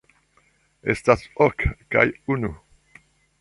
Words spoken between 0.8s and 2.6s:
Estas ok, kaj unu.